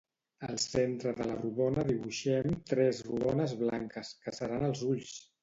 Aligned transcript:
Al 0.45 0.55
centre 0.61 1.11
de 1.19 1.27
la 1.31 1.35
rodona 1.41 1.83
dibuixem 1.89 2.57
tres 2.73 3.03
rodones 3.11 3.55
blanques, 3.61 4.13
que 4.25 4.35
seran 4.41 4.69
els 4.73 4.85
ulls! 4.91 5.15